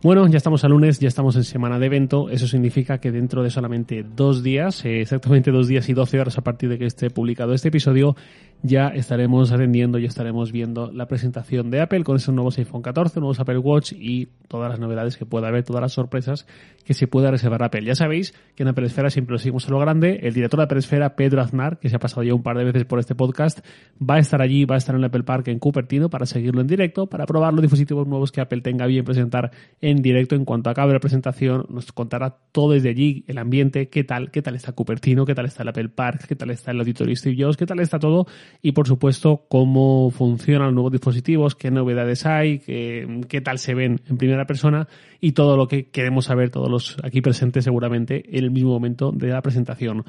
[0.00, 2.30] Bueno, ya estamos a lunes, ya estamos en semana de evento.
[2.30, 6.38] Eso significa que dentro de solamente dos días, eh, exactamente dos días y doce horas
[6.38, 8.14] a partir de que esté publicado este episodio,
[8.62, 13.18] ya estaremos atendiendo y estaremos viendo la presentación de Apple con esos nuevos iPhone 14,
[13.18, 16.46] nuevos Apple Watch y todas las novedades que pueda haber, todas las sorpresas
[16.84, 17.84] que se pueda reservar Apple.
[17.84, 20.20] Ya sabéis que en Apple Esfera siempre lo seguimos a lo grande.
[20.22, 22.64] El director de Apple Esfera, Pedro Aznar, que se ha pasado ya un par de
[22.64, 23.64] veces por este podcast,
[24.00, 26.68] va a estar allí, va a estar en Apple Park en Cupertino para seguirlo en
[26.68, 30.34] directo, para probar los dispositivos nuevos que Apple tenga bien presentar en directo.
[30.34, 34.42] En cuanto acabe la presentación, nos contará todo desde allí, el ambiente, qué tal, qué
[34.42, 37.36] tal está Cupertino, qué tal está el Apple Park, qué tal está el auditorio Steve
[37.38, 38.26] Jobs, qué tal está todo
[38.62, 43.74] y por supuesto cómo funcionan los nuevos dispositivos, qué novedades hay, qué, qué tal se
[43.74, 44.86] ven en primera persona
[45.20, 49.10] y todo lo que queremos saber todos los aquí presentes seguramente en el mismo momento
[49.12, 50.04] de la presentación.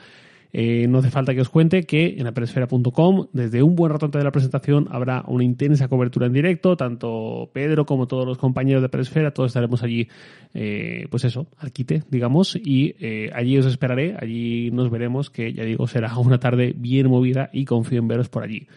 [0.51, 4.19] Eh, no hace falta que os cuente que en apelesfera.com, desde un buen rato antes
[4.19, 8.81] de la presentación, habrá una intensa cobertura en directo, tanto Pedro como todos los compañeros
[8.81, 10.07] de Apelesfera, todos estaremos allí,
[10.55, 15.53] eh, pues eso, al quite, digamos, y eh, allí os esperaré, allí nos veremos, que
[15.53, 18.67] ya digo, será una tarde bien movida y confío en veros por allí.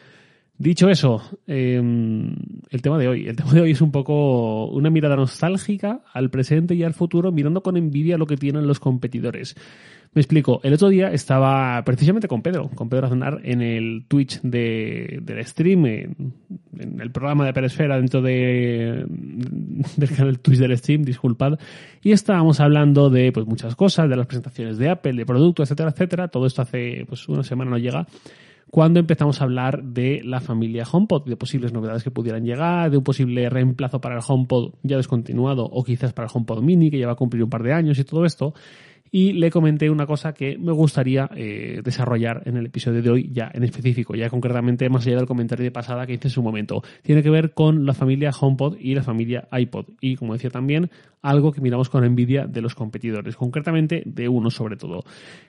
[0.58, 3.26] Dicho eso, el tema de hoy.
[3.26, 7.32] El tema de hoy es un poco una mirada nostálgica al presente y al futuro,
[7.32, 9.56] mirando con envidia lo que tienen los competidores.
[10.14, 10.60] Me explico.
[10.62, 15.42] El otro día estaba precisamente con Pedro, con Pedro Aznar, en el Twitch de, del
[15.46, 16.34] stream, en,
[17.00, 21.58] el programa de Peresfera dentro de, del canal Twitch del stream, disculpad.
[22.02, 25.90] Y estábamos hablando de pues, muchas cosas, de las presentaciones de Apple, de productos, etcétera,
[25.90, 26.28] etcétera.
[26.28, 28.06] Todo esto hace pues, una semana no llega
[28.72, 32.96] cuando empezamos a hablar de la familia HomePod, de posibles novedades que pudieran llegar, de
[32.96, 36.98] un posible reemplazo para el HomePod ya descontinuado o quizás para el HomePod Mini que
[36.98, 38.54] ya va a cumplir un par de años y todo esto
[39.10, 43.30] y le comenté una cosa que me gustaría eh, desarrollar en el episodio de hoy
[43.30, 46.42] ya en específico, ya concretamente más allá del comentario de pasada que hice en su
[46.42, 46.82] momento.
[47.02, 50.90] Tiene que ver con la familia HomePod y la familia iPod y como decía también
[51.22, 55.04] algo que miramos con envidia de los competidores, concretamente de uno sobre todo.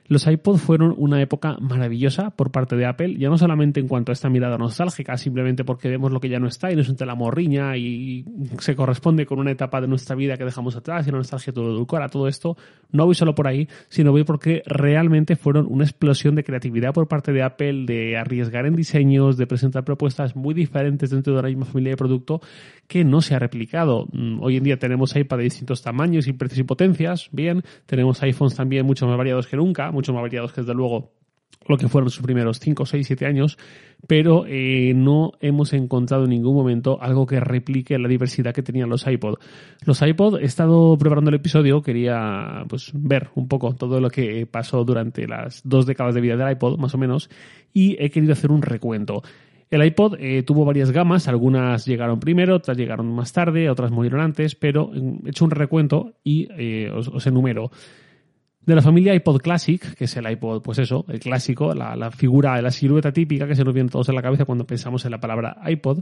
[0.07, 4.11] Los iPod fueron una época maravillosa por parte de Apple, ya no solamente en cuanto
[4.11, 7.07] a esta mirada nostálgica, simplemente porque vemos lo que ya no está y nos entra
[7.07, 8.23] la morriña y
[8.59, 11.71] se corresponde con una etapa de nuestra vida que dejamos atrás y la nostalgia todo
[11.71, 12.55] edulcora, todo esto,
[12.91, 17.07] no voy solo por ahí, sino voy porque realmente fueron una explosión de creatividad por
[17.07, 21.47] parte de Apple, de arriesgar en diseños, de presentar propuestas muy diferentes dentro de la
[21.47, 22.41] misma familia de producto
[22.87, 24.07] que no se ha replicado.
[24.11, 25.43] Mm, hoy en día tenemos iPad de
[25.81, 30.13] tamaños y precios y potencias, bien, tenemos iPhones también mucho más variados que nunca, mucho
[30.13, 31.11] más variados que desde luego
[31.67, 33.57] lo que fueron sus primeros 5, 6, 7 años,
[34.07, 38.89] pero eh, no hemos encontrado en ningún momento algo que replique la diversidad que tenían
[38.89, 39.35] los iPod.
[39.85, 44.45] Los iPod, he estado preparando el episodio, quería pues ver un poco todo lo que
[44.45, 47.29] pasó durante las dos décadas de vida del iPod, más o menos,
[47.73, 49.23] y he querido hacer un recuento.
[49.73, 54.21] El iPod eh, tuvo varias gamas, algunas llegaron primero, otras llegaron más tarde, otras murieron
[54.21, 57.71] antes, pero he hecho un recuento y eh, os enumero.
[58.65, 62.11] De la familia iPod Classic, que es el iPod, pues eso, el clásico, la, la,
[62.11, 65.11] figura, la silueta típica que se nos viene todos en la cabeza cuando pensamos en
[65.11, 65.99] la palabra iPod.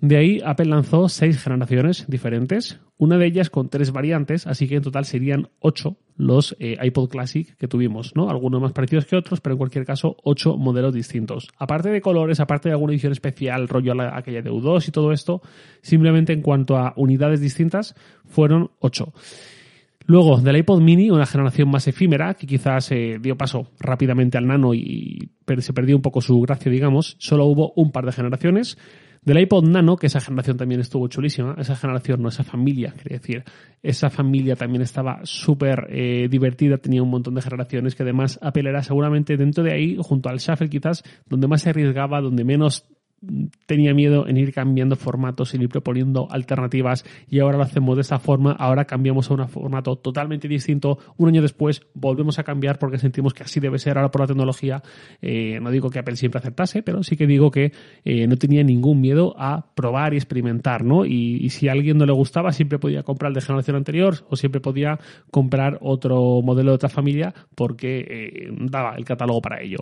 [0.00, 4.76] De ahí Apple lanzó seis generaciones diferentes, una de ellas con tres variantes, así que
[4.76, 8.30] en total serían ocho los eh, iPod Classic que tuvimos, ¿no?
[8.30, 11.48] Algunos más parecidos que otros, pero en cualquier caso ocho modelos distintos.
[11.58, 14.92] Aparte de colores, aparte de alguna edición especial, rollo a la, aquella de U2 y
[14.92, 15.42] todo esto,
[15.82, 19.12] simplemente en cuanto a unidades distintas, fueron ocho.
[20.06, 24.46] Luego, del iPod mini, una generación más efímera, que quizás eh, dio paso rápidamente al
[24.46, 28.76] nano y se perdió un poco su gracia, digamos, solo hubo un par de generaciones.
[29.22, 33.18] Del iPod Nano, que esa generación también estuvo chulísima, esa generación, no esa familia, quería
[33.18, 33.42] decir,
[33.82, 38.68] esa familia también estaba súper eh, divertida, tenía un montón de generaciones que además Apple
[38.68, 42.84] era seguramente dentro de ahí, junto al Shuffle quizás, donde más se arriesgaba, donde menos
[43.66, 48.02] tenía miedo en ir cambiando formatos, en ir proponiendo alternativas y ahora lo hacemos de
[48.02, 52.78] esta forma, ahora cambiamos a un formato totalmente distinto, un año después volvemos a cambiar
[52.78, 54.82] porque sentimos que así debe ser ahora por la tecnología,
[55.22, 57.72] eh, no digo que Apple siempre aceptase, pero sí que digo que
[58.04, 61.04] eh, no tenía ningún miedo a probar y experimentar, ¿no?
[61.04, 64.36] Y, si a alguien no le gustaba, siempre podía comprar el de generación anterior o
[64.36, 64.98] siempre podía
[65.30, 69.78] comprar otro modelo de otra familia porque eh, daba el catálogo para ello.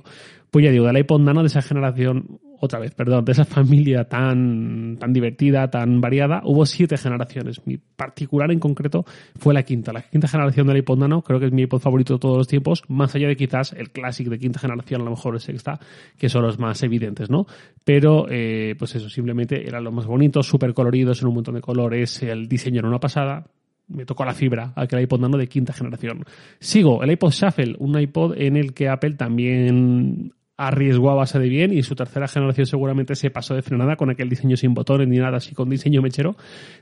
[0.51, 4.05] Pues ya digo, del iPod Nano de esa generación otra vez, perdón, de esa familia
[4.05, 7.61] tan, tan divertida, tan variada, hubo siete generaciones.
[7.67, 9.05] Mi particular en concreto
[9.37, 9.93] fue la quinta.
[9.93, 12.47] La quinta generación del iPod Nano creo que es mi iPod favorito de todos los
[12.47, 15.81] tiempos, más allá de quizás el Classic de quinta generación, a lo mejor el sexta,
[16.17, 17.47] que son los más evidentes, ¿no?
[17.85, 21.63] Pero, eh, pues eso, simplemente eran los más bonitos, súper coloridos en un montón de
[21.63, 23.45] colores, el diseño era una pasada,
[23.89, 26.25] me tocó la fibra aquel iPod Nano de quinta generación.
[26.61, 31.49] Sigo, el iPod Shuffle, un iPod en el que Apple también arriesgó a base de
[31.49, 35.09] bien y su tercera generación seguramente se pasó de frenada con aquel diseño sin botones
[35.09, 36.37] ni nada así con diseño mechero.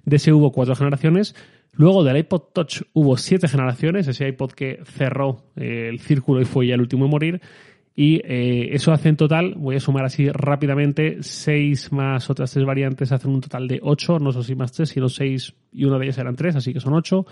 [0.05, 1.34] De ese hubo cuatro generaciones.
[1.72, 6.44] Luego del iPod Touch hubo siete generaciones, ese iPod que cerró eh, el círculo y
[6.44, 7.40] fue ya el último en morir.
[7.94, 12.64] Y eh, eso hace en total, voy a sumar así rápidamente, 6 más otras tres
[12.64, 15.99] variantes hacen un total de 8, no son 6 más 3, sino 6 y una
[15.99, 17.26] de ellas eran 3, así que son 8.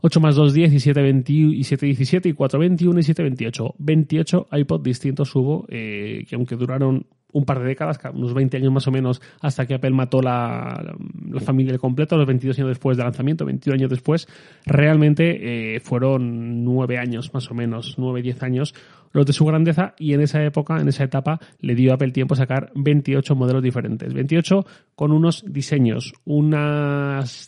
[0.00, 3.22] 8 más 2, 10 y 7, 20, y 7, 17 y 4, 21 y 7,
[3.22, 3.74] 28.
[3.78, 8.72] 28 iPod distintos hubo, eh, que aunque duraron un par de décadas, unos 20 años
[8.72, 10.94] más o menos, hasta que Apple mató la,
[11.30, 14.26] la familia de completo, los 22 años después del lanzamiento, 21 años después,
[14.64, 18.74] realmente eh, fueron 9 años más o menos, 9, 10 años
[19.12, 22.12] los de su grandeza y en esa época, en esa etapa, le dio a Apple
[22.12, 24.12] tiempo a sacar 28 modelos diferentes.
[24.12, 24.64] 28
[24.94, 27.46] con unos diseños, unos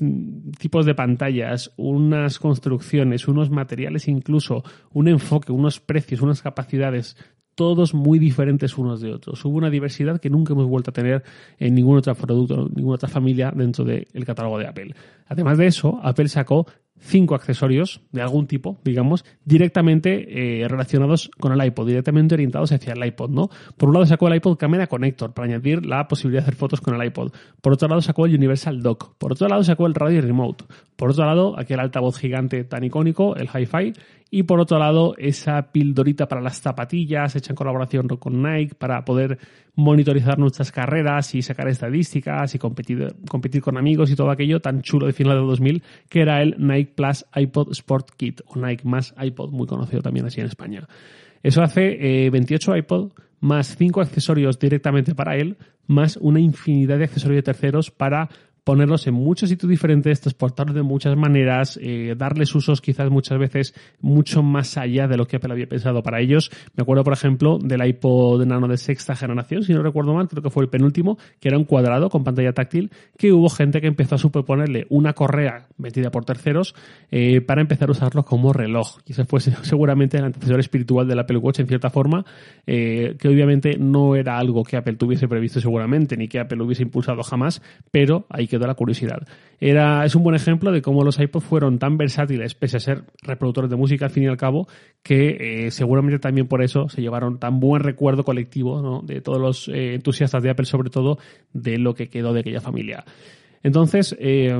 [0.59, 4.63] tipos de pantallas, unas construcciones, unos materiales incluso,
[4.93, 7.17] un enfoque, unos precios, unas capacidades
[7.61, 9.45] todos muy diferentes unos de otros.
[9.45, 11.23] Hubo una diversidad que nunca hemos vuelto a tener
[11.59, 14.95] en ningún otro producto, ninguna otra familia dentro del catálogo de Apple.
[15.27, 16.67] Además de eso, Apple sacó
[17.01, 22.93] cinco accesorios de algún tipo, digamos, directamente eh, relacionados con el iPod, directamente orientados hacia
[22.93, 23.51] el iPod, ¿no?
[23.77, 26.81] Por un lado sacó el iPod Camera Connector para añadir la posibilidad de hacer fotos
[26.81, 27.33] con el iPod.
[27.61, 29.17] Por otro lado sacó el Universal Dock.
[29.17, 30.65] Por otro lado sacó el Radio Remote.
[30.97, 33.95] Por otro lado, aquel altavoz gigante tan icónico, el Hi-Fi.
[34.33, 39.05] Y por otro lado, esa pildorita para las zapatillas, hecha en colaboración con Nike, para
[39.05, 39.39] poder
[39.75, 44.83] monitorizar nuestras carreras y sacar estadísticas y competir, competir con amigos y todo aquello tan
[44.83, 48.87] chulo de final de 2000, que era el Nike Plus iPod Sport Kit, o Nike
[48.87, 50.87] más iPod, muy conocido también así en España.
[51.43, 55.57] Eso hace 28 eh, iPod más 5 accesorios directamente para él,
[55.87, 58.29] más una infinidad de accesorios de terceros para
[58.65, 63.75] ponerlos en muchos sitios diferentes, transportarlos de muchas maneras, eh, darles usos quizás muchas veces
[64.01, 66.51] mucho más allá de lo que Apple había pensado para ellos.
[66.75, 70.43] Me acuerdo, por ejemplo, del iPod Nano de sexta generación, si no recuerdo mal, creo
[70.43, 73.87] que fue el penúltimo, que era un cuadrado con pantalla táctil, que hubo gente que
[73.87, 76.75] empezó a superponerle una correa metida por terceros
[77.11, 78.99] eh, para empezar a usarlo como reloj.
[79.07, 82.25] Y ese fue seguramente el antecesor espiritual del Apple Watch en cierta forma,
[82.67, 86.83] eh, que obviamente no era algo que Apple tuviese previsto seguramente, ni que Apple hubiese
[86.83, 89.27] impulsado jamás, pero hay quedó la curiosidad.
[89.59, 93.05] Era, es un buen ejemplo de cómo los iPods fueron tan versátiles, pese a ser
[93.23, 94.69] reproductores de música al fin y al cabo,
[95.03, 99.69] que eh, seguramente también por eso se llevaron tan buen recuerdo colectivo de todos los
[99.69, 101.19] eh, entusiastas de Apple, sobre todo
[101.55, 103.05] de lo que quedó de aquella familia.
[103.63, 104.53] Entonces, eh,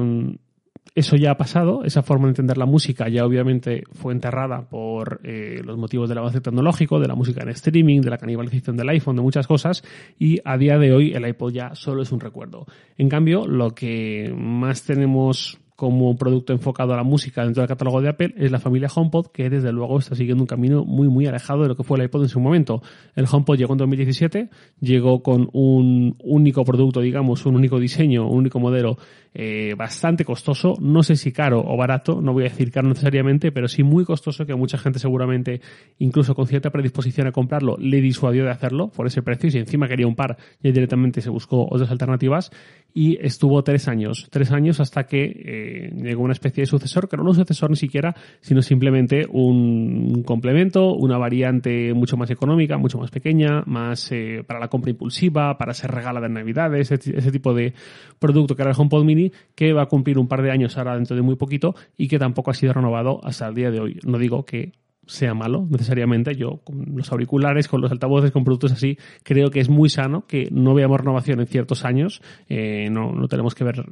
[0.95, 5.21] eso ya ha pasado, esa forma de entender la música ya obviamente fue enterrada por
[5.25, 8.89] eh, los motivos del avance tecnológico, de la música en streaming, de la canibalización del
[8.89, 9.85] iPhone, de muchas cosas,
[10.19, 12.67] y a día de hoy el iPod ya solo es un recuerdo.
[12.99, 18.03] En cambio, lo que más tenemos como producto enfocado a la música dentro del catálogo
[18.03, 21.27] de Apple es la familia HomePod, que desde luego está siguiendo un camino muy, muy
[21.27, 22.83] alejado de lo que fue el iPod en su momento.
[23.17, 24.51] El HomePod llegó en 2017,
[24.81, 28.99] llegó con un único producto, digamos, un único diseño, un único modelo
[29.33, 33.53] eh, bastante costoso, no sé si caro o barato, no voy a decir caro necesariamente,
[33.53, 35.63] pero sí muy costoso que mucha gente seguramente,
[35.99, 39.59] incluso con cierta predisposición a comprarlo, le disuadió de hacerlo por ese precio y si
[39.59, 42.51] encima quería un par, ya directamente se buscó otras alternativas
[42.93, 47.17] y estuvo tres años, tres años hasta que eh, llegó una especie de sucesor, que
[47.17, 52.99] no un sucesor ni siquiera, sino simplemente un complemento, una variante mucho más económica, mucho
[52.99, 57.33] más pequeña, más eh, para la compra impulsiva, para ser regalada en Navidades, ese, ese
[57.33, 57.75] tipo de
[58.19, 60.95] producto que era el HomePod Mini que va a cumplir un par de años ahora
[60.95, 63.99] dentro de muy poquito y que tampoco ha sido renovado hasta el día de hoy.
[64.05, 64.73] No digo que
[65.11, 66.35] sea malo necesariamente.
[66.37, 70.25] Yo con los auriculares, con los altavoces, con productos así, creo que es muy sano
[70.27, 72.23] que no veamos renovación en ciertos años.
[72.49, 73.85] Eh, no, no tenemos que ver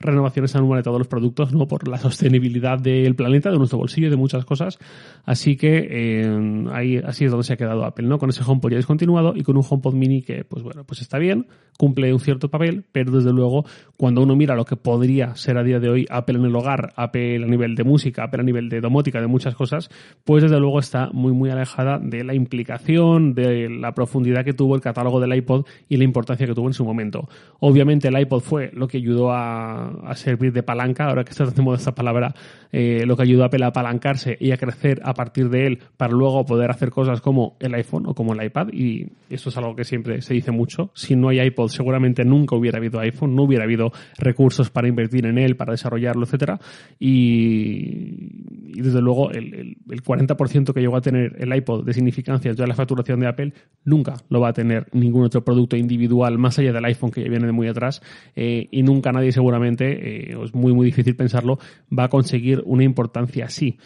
[0.00, 1.66] renovaciones anuales de todos los productos, ¿no?
[1.66, 4.78] Por la sostenibilidad del planeta, de nuestro bolsillo y de muchas cosas.
[5.24, 8.18] Así que eh, ahí así es donde se ha quedado Apple, ¿no?
[8.18, 11.18] Con ese HomePod ya descontinuado y con un HomePod mini que, pues bueno, pues está
[11.18, 11.46] bien,
[11.78, 13.64] cumple un cierto papel, pero desde luego,
[13.96, 16.92] cuando uno mira lo que podría ser a día de hoy Apple en el hogar,
[16.96, 19.90] Apple a nivel de música, Apple a nivel de domótica, de muchas cosas,
[20.24, 24.74] pues desde luego está muy, muy alejada de la implicación, de la profundidad que tuvo
[24.74, 27.28] el catálogo del iPod y la importancia que tuvo en su momento.
[27.60, 29.83] Obviamente el iPod fue lo que ayudó a,
[30.14, 32.34] servir de palanca, ahora que está de moda esta palabra,
[32.72, 35.78] eh, lo que ayudó a Apple a apalancarse y a crecer a partir de él
[35.96, 39.56] para luego poder hacer cosas como el iPhone o como el iPad y esto es
[39.56, 40.90] algo que siempre se dice mucho.
[40.94, 45.26] Si no hay iPod seguramente nunca hubiera habido iPhone, no hubiera habido recursos para invertir
[45.26, 46.58] en él, para desarrollarlo, etcétera
[46.98, 52.66] y, desde luego el, el 40% que llegó a tener el iPod de significancia de
[52.66, 53.52] la facturación de Apple,
[53.84, 57.28] nunca lo va a tener ningún otro producto individual más allá del iPhone que ya
[57.28, 58.02] viene de muy atrás
[58.36, 61.58] eh, y nunca nadie seguramente eh, es muy, muy difícil pensarlo,
[61.96, 63.78] va a conseguir una importancia así.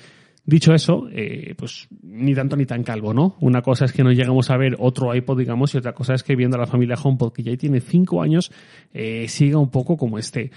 [0.44, 3.36] Dicho eso, eh, pues ni tanto ni tan calvo, ¿no?
[3.40, 6.22] Una cosa es que no llegamos a ver otro iPod, digamos, y otra cosa es
[6.22, 8.50] que viendo a la familia HomePod, que ya tiene cinco años,
[8.94, 10.50] eh, siga un poco como este.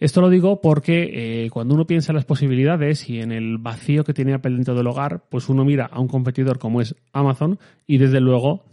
[0.00, 4.12] Esto lo digo porque cuando uno piensa en las posibilidades y en el vacío que
[4.12, 7.98] tiene Apple dentro del hogar, pues uno mira a un competidor como es Amazon y
[7.98, 8.64] desde luego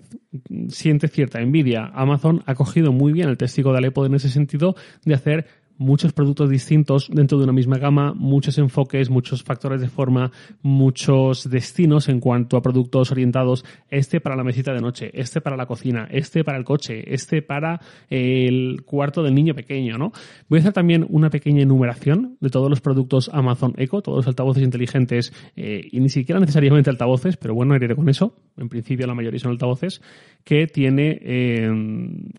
[0.70, 1.92] siente cierta envidia.
[1.94, 4.76] Amazon ha cogido muy bien el testigo de iPod en ese sentido
[5.06, 5.48] de hacer
[5.82, 11.50] muchos productos distintos dentro de una misma gama, muchos enfoques, muchos factores de forma, muchos
[11.50, 15.66] destinos en cuanto a productos orientados, este para la mesita de noche, este para la
[15.66, 20.12] cocina, este para el coche, este para el cuarto del niño pequeño, ¿no?
[20.48, 24.28] Voy a hacer también una pequeña enumeración de todos los productos Amazon Echo, todos los
[24.28, 28.36] altavoces inteligentes eh, y ni siquiera necesariamente altavoces, pero bueno, iré con eso.
[28.56, 30.02] En principio la mayoría son altavoces
[30.44, 31.70] que tiene eh,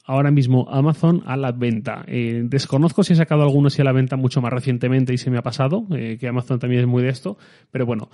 [0.06, 2.04] ahora mismo Amazon a la venta.
[2.06, 5.38] Eh, desconozco si he sacado algunos a la venta mucho más recientemente y se me
[5.38, 7.38] ha pasado, eh, que Amazon también es muy de esto,
[7.70, 8.10] pero bueno,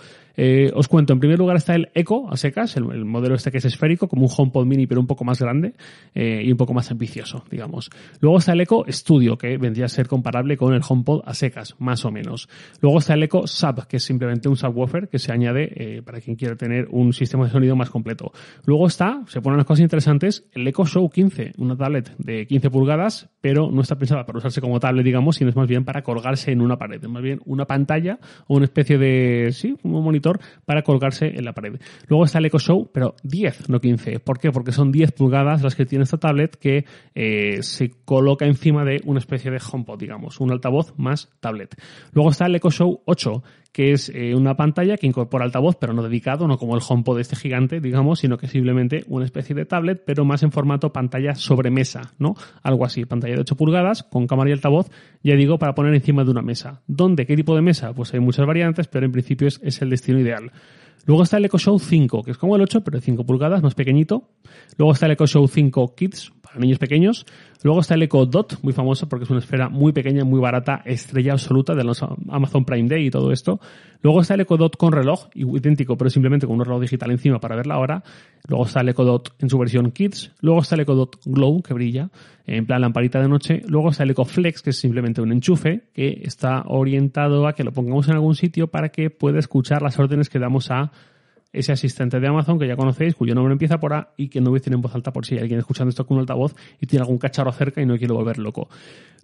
[0.75, 1.13] os cuento.
[1.13, 4.23] En primer lugar está el Echo a secas, el, modelo este que es esférico, como
[4.23, 5.75] un HomePod mini, pero un poco más grande
[6.15, 7.91] y un poco más ambicioso, digamos.
[8.21, 11.75] Luego está el Echo Studio, que vendría a ser comparable con el HomePod a secas,
[11.81, 12.49] más o menos.
[12.81, 16.37] Luego está el Echo Sub, que es simplemente un subwoofer que se añade para quien
[16.37, 18.31] quiera tener un sistema de sonido más completo.
[18.65, 22.71] Luego está, se ponen las cosas interesantes, el Echo Show 15, una tablet de 15
[22.71, 26.03] pulgadas, pero no está pensada para usarse como tablet, digamos, sino es más bien para
[26.03, 27.03] colgarse en una pared.
[27.03, 31.45] Es más bien una pantalla o una especie de, sí, un monitor para colgarse en
[31.45, 31.81] la pared.
[32.09, 34.21] Luego está el Echo Show, pero 10, no 15.
[34.21, 34.51] ¿Por qué?
[34.51, 36.85] Porque son 10 pulgadas las que tiene esta tablet que
[37.15, 41.75] eh, se coloca encima de una especie de HomePod, digamos, un altavoz más tablet.
[42.13, 45.93] Luego está el Echo Show 8, que es eh, una pantalla que incorpora altavoz, pero
[45.93, 49.67] no dedicado, no como el HomePod este gigante, digamos, sino que simplemente una especie de
[49.67, 52.35] tablet, pero más en formato pantalla sobre mesa, ¿no?
[52.63, 54.91] Algo así, pantalla de 8 pulgadas con cámara y altavoz,
[55.23, 56.83] ya digo, para poner encima de una mesa.
[56.87, 57.27] ¿Dónde?
[57.27, 57.93] ¿Qué tipo de mesa?
[57.93, 60.53] Pues hay muchas variantes, pero en principio es, el destino ideal.
[61.07, 63.63] Luego está el Echo Show 5, que es como el 8, pero de 5 pulgadas,
[63.63, 64.31] más pequeñito.
[64.77, 67.27] Luego está el Echo Show 5 Kids, para niños pequeños.
[67.63, 70.83] Luego está el Echo Dot, muy famoso porque es una esfera muy pequeña, muy barata,
[70.85, 73.61] estrella absoluta de los Amazon Prime Day y todo esto.
[74.01, 77.41] Luego está el Echo Dot con reloj, idéntico, pero simplemente con un reloj digital encima
[77.41, 78.03] para ver la hora.
[78.47, 80.33] Luego está el Echo Dot en su versión Kids.
[80.41, 82.11] Luego está el Echo Dot Glow, que brilla,
[82.47, 83.63] en plan lamparita de noche.
[83.67, 87.65] Luego está el Echo Flex, que es simplemente un enchufe, que está orientado a que
[87.65, 90.93] lo pongamos en algún sitio para que pueda escuchar las órdenes que damos a
[91.53, 94.53] ese asistente de Amazon que ya conocéis, cuyo nombre empieza por A y que no
[94.61, 97.03] tiene en voz alta por si hay alguien escuchando esto con un altavoz y tiene
[97.03, 98.69] algún cacharro cerca y no quiere volver loco.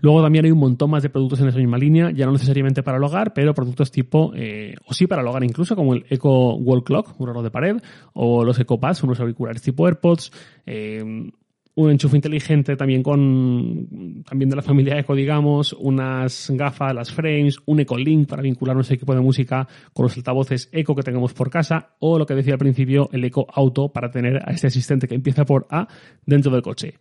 [0.00, 2.82] Luego también hay un montón más de productos en esa misma línea, ya no necesariamente
[2.82, 6.04] para el hogar, pero productos tipo, eh, o sí para el hogar incluso, como el
[6.08, 7.76] Echo Wall Clock, un reloj de pared,
[8.12, 10.32] o los EcoPads, unos auriculares tipo AirPods,
[10.66, 11.30] eh,
[11.76, 17.58] un enchufe inteligente también con también de la familia Eco, digamos, unas gafas, las frames,
[17.66, 21.34] un Eco Link para vincular nuestro equipo de música con los altavoces Eco que tengamos
[21.34, 24.68] por casa o lo que decía al principio, el Eco Auto para tener a este
[24.68, 25.88] asistente que empieza por A
[26.24, 26.94] dentro del coche.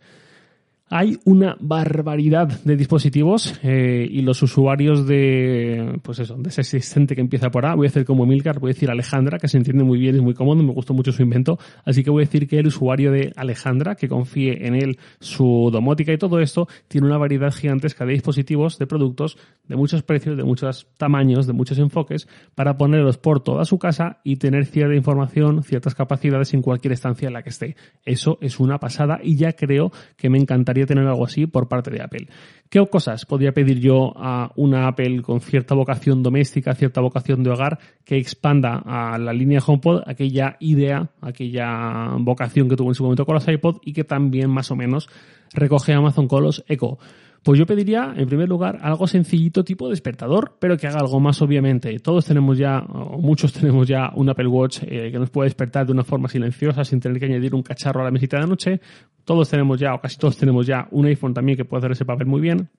[0.90, 7.14] Hay una barbaridad de dispositivos eh, y los usuarios de, pues eso, de ese asistente
[7.14, 9.56] que empieza por A, voy a hacer como Milcar, voy a decir Alejandra, que se
[9.56, 12.26] entiende muy bien, es muy cómodo, me gustó mucho su invento, así que voy a
[12.26, 16.68] decir que el usuario de Alejandra, que confíe en él su domótica y todo esto,
[16.86, 21.54] tiene una variedad gigantesca de dispositivos, de productos, de muchos precios, de muchos tamaños, de
[21.54, 26.60] muchos enfoques, para ponerlos por toda su casa y tener cierta información, ciertas capacidades en
[26.60, 27.74] cualquier estancia en la que esté.
[28.04, 31.90] Eso es una pasada y ya creo que me encantaría tener algo así por parte
[31.90, 32.28] de Apple.
[32.68, 37.50] ¿Qué cosas podría pedir yo a una Apple con cierta vocación doméstica, cierta vocación de
[37.50, 43.04] hogar, que expanda a la línea HomePod aquella idea, aquella vocación que tuvo en su
[43.04, 45.08] momento con los iPod y que también más o menos
[45.52, 46.98] recoge Amazon con los Echo?
[47.44, 51.42] Pues yo pediría, en primer lugar, algo sencillito tipo despertador, pero que haga algo más
[51.42, 51.98] obviamente.
[51.98, 55.84] Todos tenemos ya, o muchos tenemos ya un Apple Watch eh, que nos puede despertar
[55.84, 58.80] de una forma silenciosa sin tener que añadir un cacharro a la mesita de noche.
[59.24, 62.06] Todos tenemos ya, o casi todos tenemos ya, un iPhone también que puede hacer ese
[62.06, 62.70] papel muy bien.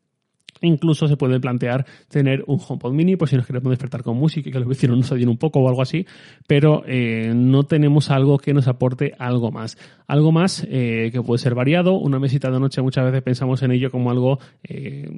[0.65, 4.49] Incluso se puede plantear tener un HomePod mini, pues si nos queremos despertar con música
[4.49, 6.05] y que los vecinos nos ayuden un poco o algo así,
[6.47, 9.77] pero eh, no tenemos algo que nos aporte algo más.
[10.07, 11.93] Algo más eh, que puede ser variado.
[11.93, 15.09] Una mesita de noche muchas veces pensamos en ello como algo eh,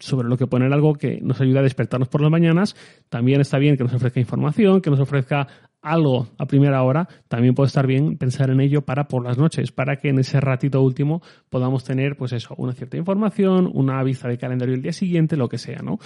[0.00, 2.76] sobre lo que poner algo que nos ayuda a despertarnos por las mañanas.
[3.08, 5.48] También está bien que nos ofrezca información, que nos ofrezca
[5.84, 9.70] algo a primera hora, también puede estar bien pensar en ello para por las noches,
[9.70, 14.26] para que en ese ratito último podamos tener, pues eso, una cierta información, una vista
[14.28, 15.98] de calendario el día siguiente, lo que sea, ¿no?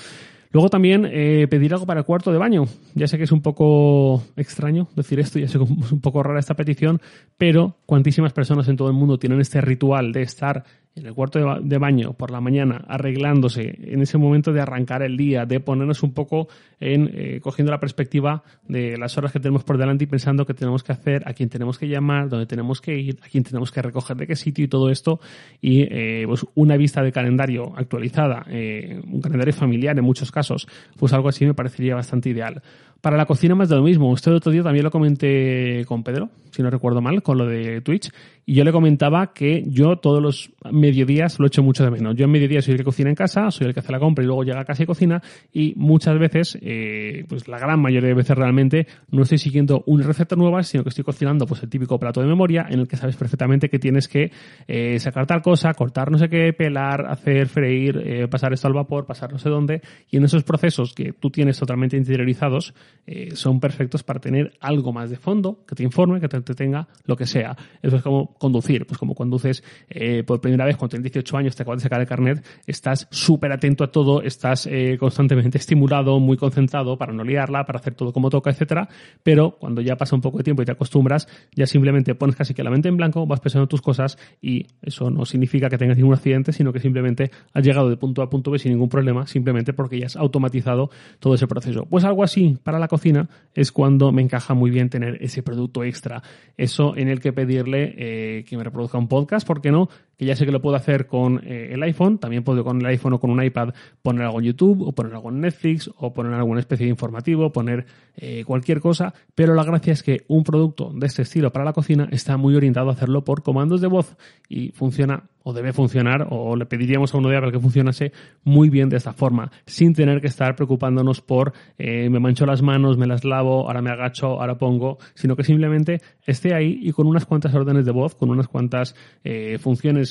[0.51, 2.65] Luego también eh, pedir algo para el cuarto de baño.
[2.95, 6.23] Ya sé que es un poco extraño decir esto, ya sé que es un poco
[6.23, 7.01] rara esta petición,
[7.37, 10.65] pero cuantísimas personas en todo el mundo tienen este ritual de estar
[10.99, 15.17] en el cuarto de, baño por la mañana, arreglándose, en ese momento de arrancar el
[15.17, 16.49] día, de ponernos un poco
[16.81, 20.55] en eh, cogiendo la perspectiva de las horas que tenemos por delante y pensando qué
[20.55, 23.71] tenemos que hacer, a quién tenemos que llamar, dónde tenemos que ir, a quién tenemos
[23.73, 25.21] que recoger de qué sitio y todo esto,
[25.61, 30.69] y eh, pues una vista de calendario actualizada, eh, un calendario familiar en muchos casos,
[30.99, 32.63] pues algo así me parecería bastante ideal.
[33.01, 34.13] Para la cocina más de lo mismo.
[34.13, 37.81] Este otro día también lo comenté con Pedro, si no recuerdo mal, con lo de
[37.81, 38.11] Twitch.
[38.49, 42.17] Y yo le comentaba que yo todos los mediodías lo echo mucho de menos.
[42.17, 44.25] Yo en mediodía soy el que cocina en casa, soy el que hace la compra
[44.25, 45.23] y luego llega a casa y cocina.
[45.53, 50.07] Y muchas veces, eh, pues la gran mayoría de veces realmente, no estoy siguiendo una
[50.07, 52.97] receta nueva, sino que estoy cocinando pues el típico plato de memoria en el que
[52.97, 54.33] sabes perfectamente que tienes que
[54.67, 58.73] eh, sacar tal cosa, cortar no sé qué, pelar, hacer freír, eh, pasar esto al
[58.73, 59.83] vapor, pasar no sé dónde.
[60.09, 62.73] Y en esos procesos que tú tienes totalmente interiorizados,
[63.07, 66.89] eh, son perfectos para tener algo más de fondo, que te informe, que te tenga
[67.05, 67.55] lo que sea.
[67.83, 71.57] Eso es como conducir, pues como conduces eh, por primera vez cuando tienes 18 años,
[71.57, 76.19] te acabas de sacar el carnet, estás súper atento a todo, estás eh, constantemente estimulado,
[76.21, 78.89] muy concentrado para no liarla, para hacer todo como toca, etcétera,
[79.23, 82.55] pero cuando ya pasa un poco de tiempo y te acostumbras, ya simplemente pones casi
[82.55, 85.97] que la mente en blanco, vas pensando tus cosas y eso no significa que tengas
[85.97, 88.89] ningún accidente, sino que simplemente has llegado de punto A a punto B sin ningún
[88.89, 91.87] problema, simplemente porque ya has automatizado todo ese proceso.
[91.87, 95.85] Pues algo así para la cocina es cuando me encaja muy bien tener ese producto
[95.85, 96.23] extra.
[96.57, 99.89] Eso en el que pedirle eh, que me reproduzca un podcast, ¿por qué no?
[100.19, 102.87] Que ya sé que lo puedo hacer con eh, el iPhone, también puedo con el
[102.87, 103.73] iPhone o con un iPad
[104.03, 107.53] poner algo en YouTube o poner algo en Netflix o poner alguna especie de informativo,
[107.53, 111.65] poner eh, cualquier cosa, pero la gracia es que un producto de este estilo para
[111.65, 114.17] la cocina está muy orientado a hacerlo por comandos de voz
[114.49, 118.13] y funciona o debe funcionar, o le pediríamos a uno de para que funcionase
[118.45, 122.61] muy bien de esta forma, sin tener que estar preocupándonos por eh, me mancho las
[122.61, 126.93] manos, me las lavo, ahora me agacho, ahora pongo, sino que simplemente esté ahí y
[126.93, 128.95] con unas cuantas órdenes de voz, con unas cuantas
[129.25, 129.57] eh,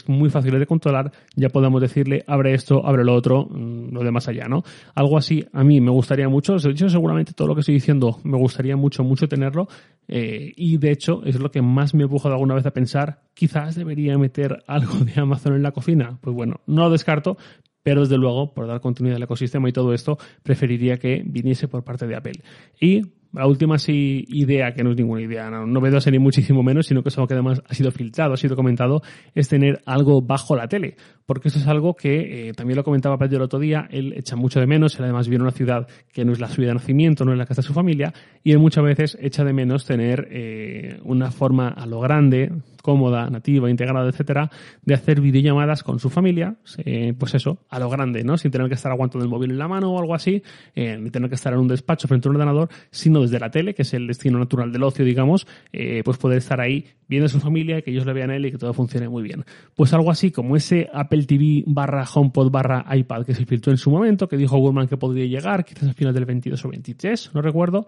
[0.08, 4.12] muy fáciles de controlar, ya podemos decirle abre esto, abre lo otro, mm, lo de
[4.12, 4.64] más allá, ¿no?
[4.96, 8.20] Algo así a mí me gustaría mucho, de hecho seguramente todo lo que estoy diciendo
[8.24, 9.68] me gustaría mucho, mucho tenerlo,
[10.08, 13.22] eh, y de hecho es lo que más me he empujado alguna vez a pensar,
[13.34, 16.18] quizás debería meter algo de Amazon en la cocina.
[16.22, 17.38] Pues bueno, no lo descarto,
[17.84, 21.84] pero desde luego, por dar continuidad al ecosistema y todo esto, preferiría que viniese por
[21.84, 22.42] parte de Apple.
[22.82, 23.02] Y
[23.34, 27.04] la última sí, idea, que no es ninguna idea, no, novedosa ni muchísimo menos, sino
[27.04, 29.02] que es algo que además ha sido filtrado, ha sido comentado,
[29.36, 30.96] es tener algo bajo la tele.
[31.26, 34.36] Porque eso es algo que eh, también lo comentaba Pedro el otro día, él echa
[34.36, 36.76] mucho de menos, él además vive en una ciudad que no es la suya de
[36.76, 38.14] nacimiento, no es la casa de su familia,
[38.44, 42.52] y él muchas veces echa de menos tener eh, una forma a lo grande,
[42.88, 44.50] cómoda, nativa, integrada, etcétera,
[44.82, 48.38] de hacer videollamadas con su familia, eh, pues eso, a lo grande, ¿no?
[48.38, 50.42] Sin tener que estar aguantando el móvil en la mano o algo así,
[50.74, 53.52] eh, ni tener que estar en un despacho frente a un ordenador, sino desde la
[53.52, 57.26] tele, que es el destino natural del ocio, digamos, eh, pues poder estar ahí viendo
[57.26, 59.44] a su familia, que ellos le vean a él y que todo funcione muy bien.
[59.76, 63.78] Pues algo así como ese Apple TV barra HomePod barra iPad que se filtró en
[63.78, 67.32] su momento, que dijo Gurman que podría llegar, quizás a finales del 22 o 23,
[67.34, 67.86] no recuerdo,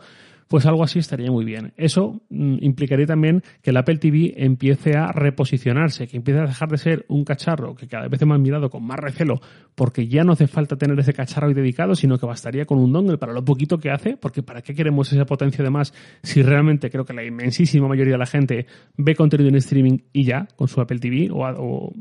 [0.50, 1.74] pues algo así estaría muy bien.
[1.78, 6.70] Eso mm, implicaría también que el Apple TV empiece a reposicionarse, que empiece a dejar
[6.70, 9.40] de ser un cacharro que cada vez más mirado con más recelo,
[9.80, 12.92] porque ya no hace falta tener ese cacharro ahí dedicado, sino que bastaría con un
[12.92, 16.42] dongle para lo poquito que hace, porque ¿para qué queremos esa potencia de más si
[16.44, 18.66] realmente creo que la inmensísima mayoría de la gente
[18.98, 21.94] ve contenido en streaming y ya, con su Apple TV, o,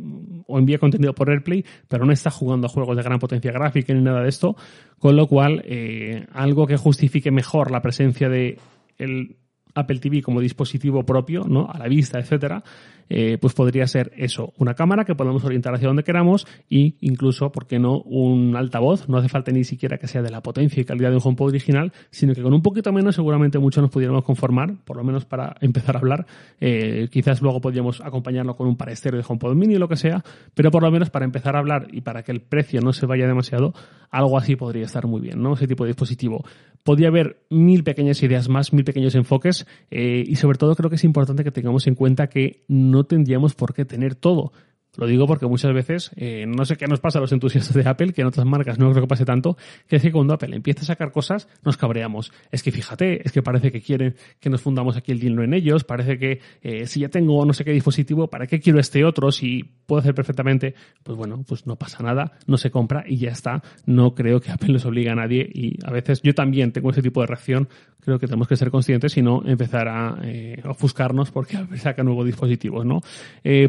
[0.59, 4.03] envía contenido por AirPlay, pero no está jugando a juegos de gran potencia gráfica ni
[4.03, 4.57] nada de esto,
[4.99, 8.59] con lo cual eh, algo que justifique mejor la presencia de
[8.99, 9.37] el
[9.75, 11.69] Apple TV como dispositivo propio, ¿no?
[11.71, 12.63] A la vista, etcétera,
[13.11, 17.51] eh, pues podría ser eso, una cámara que podemos orientar hacia donde queramos e incluso,
[17.51, 19.09] ¿por qué no?, un altavoz.
[19.09, 21.49] No hace falta ni siquiera que sea de la potencia y calidad de un HomePod
[21.49, 25.25] original, sino que con un poquito menos seguramente mucho nos pudiéramos conformar, por lo menos
[25.25, 26.27] para empezar a hablar.
[26.61, 30.23] Eh, quizás luego podríamos acompañarlo con un par de HomePod mini o lo que sea,
[30.55, 33.07] pero por lo menos para empezar a hablar y para que el precio no se
[33.07, 33.75] vaya demasiado,
[34.11, 35.55] algo así podría estar muy bien, ¿no?
[35.55, 36.45] Ese tipo de dispositivo.
[36.89, 40.97] Podría haber mil pequeñas ideas más, mil pequeños enfoques eh, y sobre todo creo que
[40.97, 44.55] es importante que tengamos en cuenta que no tendríamos por qué tener todo.
[44.99, 47.89] Lo digo porque muchas veces, eh, no sé qué nos pasa a los entusiastas de
[47.89, 49.57] Apple, que en otras marcas no creo que pase tanto,
[49.87, 52.33] que es que cuando Apple empieza a sacar cosas, nos cabreamos.
[52.51, 55.55] Es que fíjate, es que parece que quieren que nos fundamos aquí el dinero en
[55.55, 59.05] ellos, parece que eh, si ya tengo no sé qué dispositivo, ¿para qué quiero este
[59.05, 59.31] otro?
[59.31, 63.31] Si puedo hacer perfectamente, pues bueno, pues no pasa nada, no se compra y ya
[63.31, 63.63] está.
[63.87, 67.03] No creo que Apple les obligue a nadie y a veces yo también tengo ese
[67.03, 67.69] tipo de reacción.
[68.01, 72.03] Creo que tenemos que ser conscientes y no empezar a eh, ofuscarnos porque Apple saca
[72.03, 73.01] nuevos dispositivos, ¿no?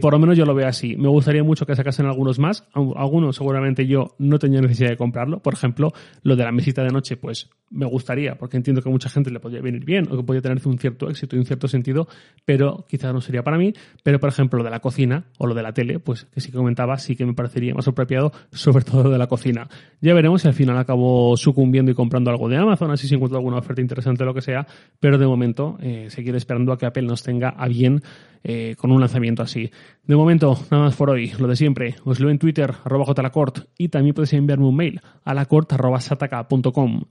[0.01, 0.95] por lo menos yo lo veo así.
[0.95, 2.63] Me gustaría mucho que sacasen algunos más.
[2.73, 5.39] Algunos seguramente yo no tenía necesidad de comprarlo.
[5.41, 5.91] Por ejemplo,
[6.23, 9.29] lo de la mesita de noche, pues me gustaría, porque entiendo que a mucha gente
[9.29, 12.07] le podría venir bien o que podría tener un cierto éxito y un cierto sentido,
[12.45, 13.73] pero quizás no sería para mí.
[14.01, 16.51] Pero, por ejemplo, lo de la cocina o lo de la tele, pues que sí
[16.51, 19.67] que comentaba, sí que me parecería más apropiado, sobre todo lo de la cocina.
[20.01, 23.37] Ya veremos si al final acabo sucumbiendo y comprando algo de Amazon, así si encuentro
[23.37, 24.65] alguna oferta interesante o lo que sea,
[24.99, 28.01] pero de momento eh, seguiré esperando a que Apple nos tenga a bien
[28.43, 29.69] eh, con un lanzamiento así.
[30.03, 31.95] De momento, nada más por hoy, lo de siempre.
[32.05, 37.03] Os leo en Twitter, arroba jlacort, y también podéis enviarme un mail a lacort.sataka.com.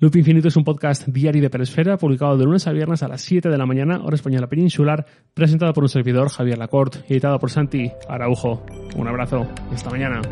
[0.00, 3.20] Loop Infinito es un podcast diario de Peresfera, publicado de lunes a viernes a las
[3.20, 7.50] 7 de la mañana, hora española peninsular, presentado por un servidor, Javier Lacorte, editado por
[7.50, 8.64] Santi Araujo.
[8.96, 10.22] Un abrazo hasta mañana.